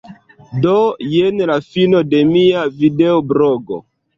[0.63, 0.71] Do,
[1.11, 3.83] jen la fino de mia videoblogo.